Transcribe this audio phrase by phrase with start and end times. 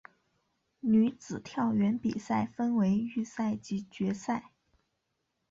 [0.79, 4.51] 女子跳远比赛分为预赛及决赛。